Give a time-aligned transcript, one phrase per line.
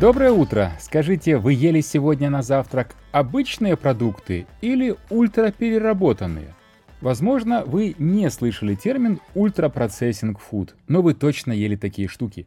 [0.00, 0.70] Доброе утро!
[0.78, 6.54] Скажите, вы ели сегодня на завтрак обычные продукты или ультрапереработанные?
[7.00, 12.46] Возможно, вы не слышали термин ультрапроцессинг фуд, но вы точно ели такие штуки.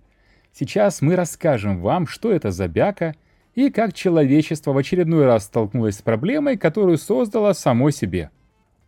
[0.54, 3.16] Сейчас мы расскажем вам, что это за бяка
[3.54, 8.30] и как человечество в очередной раз столкнулось с проблемой, которую создало само себе.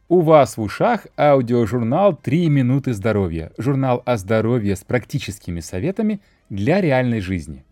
[0.07, 6.79] У вас в ушах аудиожурнал «3 минуты здоровья», журнал о здоровье с практическими советами для
[6.79, 7.65] реальной жизни.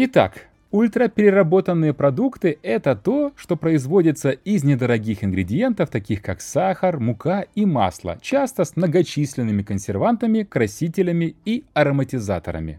[0.00, 7.66] Итак, ультрапереработанные продукты– это то, что производится из недорогих ингредиентов, таких как сахар, мука и
[7.66, 12.78] масло, часто с многочисленными консервантами, красителями и ароматизаторами.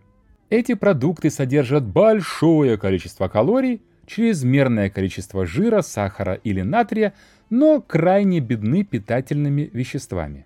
[0.49, 7.11] Эти продукты содержат большое количество калорий, чрезмерное количество жира, сахара или натрия,
[7.49, 10.45] но крайне бедны питательными веществами.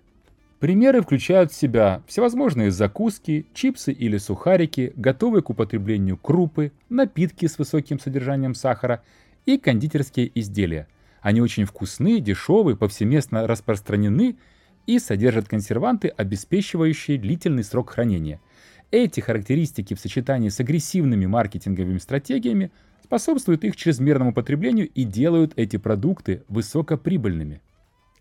[0.64, 7.58] Примеры включают в себя всевозможные закуски, чипсы или сухарики, готовые к употреблению крупы, напитки с
[7.58, 9.02] высоким содержанием сахара
[9.44, 10.88] и кондитерские изделия.
[11.20, 14.38] Они очень вкусны, дешевы, повсеместно распространены
[14.86, 18.40] и содержат консерванты, обеспечивающие длительный срок хранения.
[18.90, 22.72] Эти характеристики в сочетании с агрессивными маркетинговыми стратегиями
[23.02, 27.60] способствуют их чрезмерному потреблению и делают эти продукты высокоприбыльными.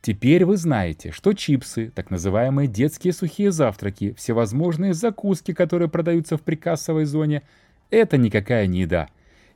[0.04, 6.42] Теперь вы знаете, что чипсы, так называемые детские сухие завтраки, всевозможные закуски, которые продаются в
[6.42, 7.42] прикассовой зоне,
[7.90, 9.08] это никакая не еда.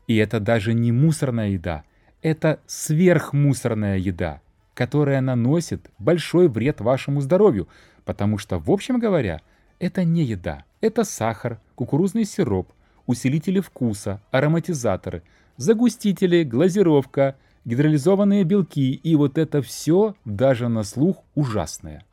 [0.08, 1.84] И это даже не мусорная еда.
[2.22, 4.40] Это сверхмусорная еда,
[4.74, 7.68] которая наносит большой вред вашему здоровью,
[8.06, 9.42] потому что, в общем говоря,
[9.80, 10.64] это не еда.
[10.80, 12.72] Это сахар, кукурузный сироп,
[13.06, 15.24] усилители вкуса, ароматизаторы,
[15.58, 17.36] загустители, глазировка–
[17.68, 22.06] гидролизованные белки, и вот это все даже на слух ужасное.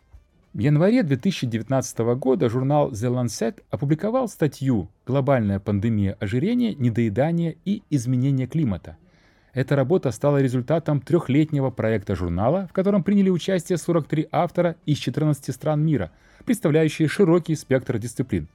[0.53, 8.49] В январе 2019 года журнал The Lancet опубликовал статью «Глобальная пандемия ожирения, недоедания и изменения
[8.49, 8.97] климата».
[9.53, 15.55] Эта работа стала результатом трехлетнего проекта журнала, в котором приняли участие 43 автора из 14
[15.55, 16.11] стран мира,
[16.45, 18.49] представляющие широкий спектр дисциплин.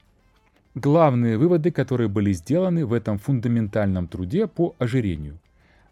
[0.76, 5.38] Главные выводы, которые были сделаны в этом фундаментальном труде по ожирению–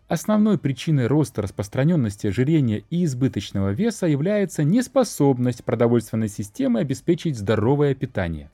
[0.07, 8.49] Основной причиной роста распространенности ожирения и избыточного веса является неспособность продовольственной системы обеспечить здоровое питание.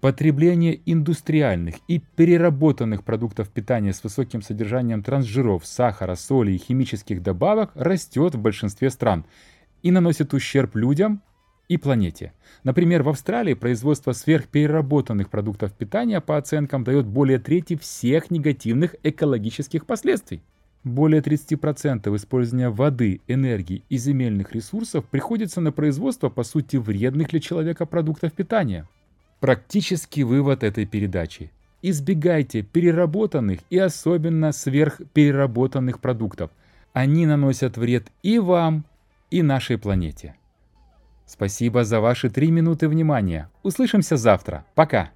[0.00, 7.72] Потребление индустриальных и переработанных продуктов питания с высоким содержанием трансжиров, сахара, соли и химических добавок
[7.74, 9.26] растет в большинстве стран
[9.82, 11.20] и наносит ущерб людям
[11.68, 12.32] и планете.
[12.64, 19.84] Например, в Австралии производство сверхпереработанных продуктов питания по оценкам дает более трети всех негативных экологических
[19.84, 20.40] последствий.
[20.82, 27.40] Более 30% использования воды, энергии и земельных ресурсов приходится на производство, по сути, вредных для
[27.40, 28.88] человека продуктов питания.
[29.40, 31.50] Практический вывод этой передачи.
[31.82, 36.50] Избегайте переработанных и особенно сверхпереработанных продуктов.
[36.92, 38.84] Они наносят вред и вам,
[39.30, 40.34] и нашей планете.
[41.26, 43.48] Спасибо за ваши три минуты внимания.
[43.62, 44.64] Услышимся завтра.
[44.74, 45.10] Пока!